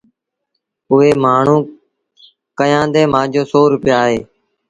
[0.91, 1.69] اُئي مآڻهوٚٚݩ
[2.57, 4.19] ڪهيآݩدي مآݩجو سو روپيآ اهي